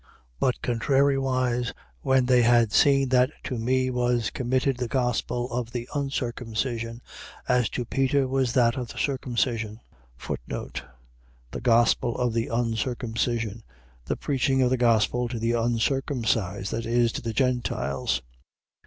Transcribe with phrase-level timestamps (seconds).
[0.01, 0.07] 2:7.
[0.39, 5.87] But contrariwise, when they had seen that to me was committed the gospel of the
[5.93, 7.03] uncircumcision,
[7.47, 9.79] as to Peter was that of the circumcision.
[10.27, 13.61] The gospel of the uncircumcision..
[14.05, 18.23] .The preaching of the gospel to the uncircumcised, that is, to the Gentiles.